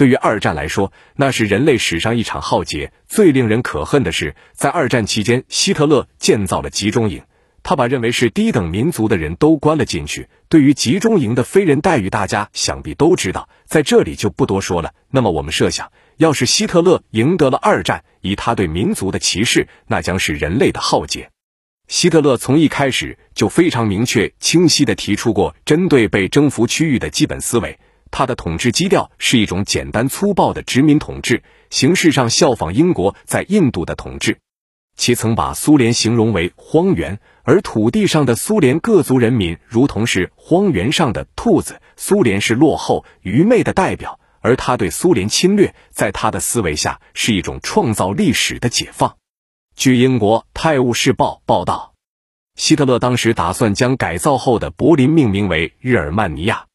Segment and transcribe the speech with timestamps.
[0.00, 2.90] 对于二战来说，那是人类史上一场浩劫。
[3.06, 7.22] 最令人可恨的是，在二战期间，希特勒建造了集中营，
[7.62, 10.30] 他把认为是低等民族的人都关了进去。
[10.48, 14.94] 对于集中营的非人待遇，大家想必都知道，在这里就不多说了。
[15.10, 21.28] 那么，我们设想，要是希特勒赢得了二战，以他对民族的歧视，那将是人类的浩劫。
[21.88, 27.78] 希特勒从一开始就非常明确、清晰地提出过针对被征服区域的基本思维。
[28.10, 34.38] 他的统治基调是一种简单粗暴的殖民统治，形式上效仿英国在印度的统治。
[34.96, 41.80] 其曾把苏联形容为荒原，而土地上的苏联各族人民如同是荒原上的兔子。
[41.96, 49.16] 苏联是落后、愚昧的代表，而他对苏联侵略，在他的思维下是一种创造历史的解放。
[49.74, 51.94] 据英国《泰晤士报》报道，
[52.56, 56.66] 希特勒当时打算将改造后的柏林命名为日耳曼尼亚。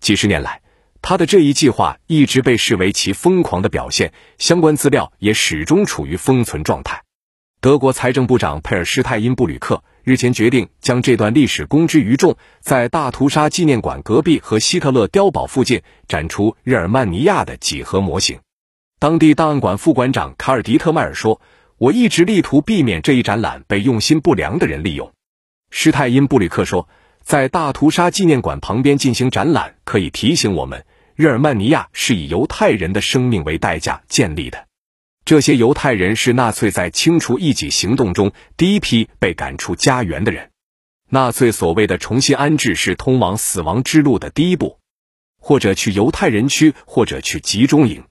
[0.00, 0.62] 几十年来，
[1.08, 7.04] 他的这一计划一直被视为其疯狂的表现，相关资料也始终处于封存状态。
[7.60, 18.40] 德国财政部长佩尔施泰因布吕克日前决定将这段历史公之于众，在大屠杀纪念馆隔壁和希特勒碉堡附近展出日耳曼尼亚的几何模型。
[18.98, 21.40] 当地档案馆副馆长卡尔迪特迈尔说
[21.78, 25.12] ：“我一直力图避免这一展览被用心不良的人利用。”
[25.70, 26.88] 施泰因布吕克说
[27.22, 30.84] ：“在大屠杀纪念馆旁边进行展览，可以提醒我们。”
[31.16, 34.66] 日耳曼尼亚是以犹太人的生命为代价建立的，
[35.24, 40.50] 这些犹太人是纳粹在清除异己行动中第一批被赶出家园的人。
[41.08, 44.78] 纳粹所谓的重新安置是通往死亡之路的第一步，
[45.40, 48.04] 或者去犹太人区，或者去集中营。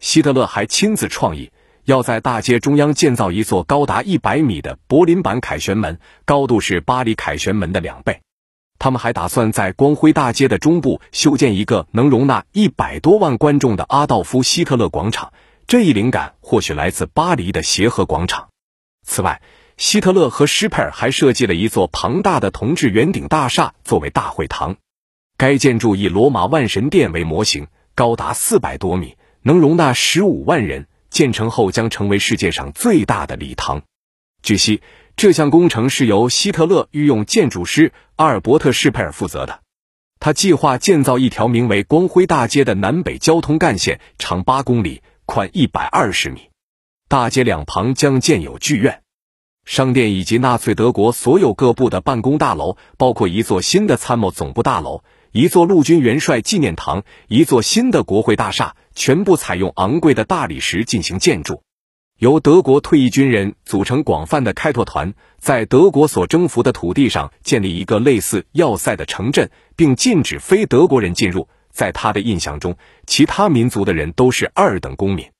[0.00, 1.52] 希特勒还亲自创意，
[1.84, 8.20] 要在大街中央建造一座高达一百米的柏林版凯旋门，高度是巴黎凯旋门的两倍。
[8.80, 15.32] 他们还打算在光辉大街的中部修建一个能容纳一百多万观众的阿道夫·希特勒广场。
[15.66, 18.48] 这一灵感或许来自巴黎的协和广场。
[19.06, 19.42] 此外，
[19.76, 24.76] 希特勒和施佩尔还设计了一座庞大的铜制圆顶大厦作为大会堂。
[25.36, 30.88] 该建筑以罗马万神殿为模型，高达四百多米，能容纳十五万人。
[31.10, 33.82] 建成后将成为世界上最大的礼堂。
[34.42, 34.80] 据悉。
[35.16, 39.60] 这项工程是由希特勒御用建筑师阿尔伯特·施佩尔负责的。
[40.18, 46.50] 他计划建造一条名为“光辉大街”的南北交通干线，长八公里，宽一百二十米。
[47.08, 49.02] 大街两旁将建有剧院、
[49.64, 61.62] 商店以及纳粹德国所有各部的办公大楼，包括一座新的参谋总部大楼、一座陆军元帅纪念堂、一座新的国会大厦，全部采用昂贵的大理石进行建筑。
[62.20, 71.48] 由德国退役军人组成广泛的开拓团，在德国所征服的土地上建立一个类似要塞的城镇，并禁止非德国人进入。
[71.70, 72.76] 在他的印象中，
[73.06, 75.30] 其他民族的人都是二等公民，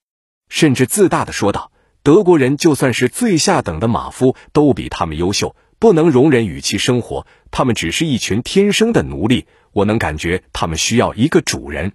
[0.49, 1.71] 甚至自大的说道
[2.03, 7.27] ：“德国人就算是最下等的马夫，都比他们优秀，不能容忍与其生活。
[7.51, 9.45] 他们只是一群天生的奴隶。
[9.73, 11.93] 我能感觉他们需要一个主人。”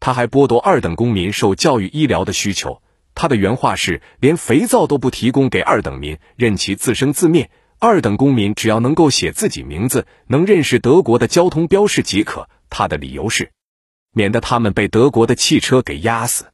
[0.00, 2.82] 他还剥夺二等公民受教育、医疗的需求。
[3.20, 7.50] 他的原话是：“连肥皂都不提供给二等民，任其自生自灭。
[7.80, 13.50] 二等公民只要能够写自己名字，能认识德国的交通标识即可。”他的理由是，
[14.12, 16.52] 免得他们被德国的汽车给压死。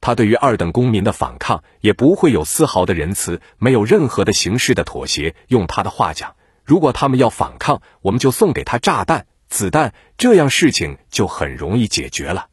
[0.00, 5.36] 他对于二等公民的反抗也不会有丝毫的仁慈，没有任何的形式的妥协。
[5.46, 6.34] 用他的话讲，
[6.64, 12.48] 如果他们要反抗，我们就送给他炸弹、子弹，这样事情就很容易解决了。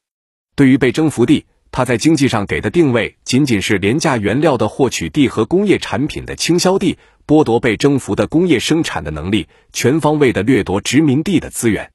[0.56, 1.48] 对于被征服地。
[1.72, 6.98] 他在经济上给的定位仅仅是廉价原料的获取地和工业产品的倾销地，
[7.28, 11.92] 剥夺被征服的工业生产的能力，全方位的掠夺殖民地的资源。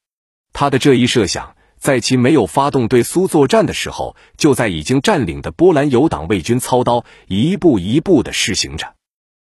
[0.53, 8.95] 他的这一设想，在其没有发动对苏作战的时候，就在已经占领的波兰有党卫军操刀，一步一步的施行着。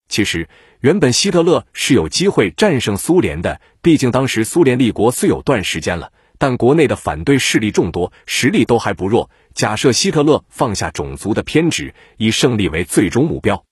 [0.09, 0.49] 其实，
[0.81, 6.13] 原本希特勒是有机会战胜苏联的，毕竟当时苏联立国虽有段时间了。
[6.39, 9.29] 但国内的反对势力众多，实力都还不弱。
[9.55, 13.65] 假设希特勒放下种族的偏执，以胜利为最终目标，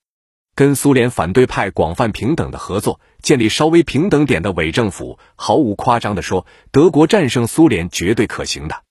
[0.55, 8.83] 跟苏联反对派广泛平等的合作，建立稍微平等点的伪政府，毫无夸张的说，德国战胜苏联绝对可行的。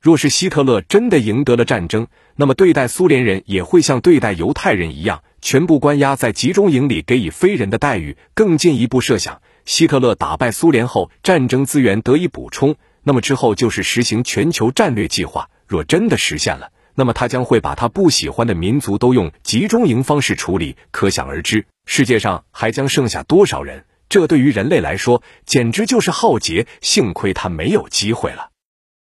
[0.00, 2.06] 若是希特勒真的赢得了战争，
[2.36, 8.16] 那么对待苏联人也会像对待犹太人一样，全部关押在集中营里，给予非人的待遇。
[8.34, 12.76] 更进一步设想，希特勒打败苏联后，战争资源得以补充。
[13.08, 15.48] 那么之后就是实行全球战略计划。
[15.68, 20.76] 若真的实现了，那么他将会把他不喜欢的民族都用集中营方式处理。
[20.90, 23.84] 可想而知，世界上还将剩下多少人？
[24.08, 26.66] 这对于人类来说简直就是浩劫。
[26.80, 28.50] 幸亏他没有机会了。